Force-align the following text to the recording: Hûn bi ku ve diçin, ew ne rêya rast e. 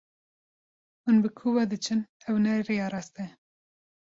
Hûn 1.03 1.17
bi 1.23 1.29
ku 1.37 1.47
ve 1.55 1.63
diçin, 1.71 1.99
ew 2.29 2.37
ne 2.43 2.53
rêya 2.67 2.87
rast 2.93 3.15
e. 3.25 3.25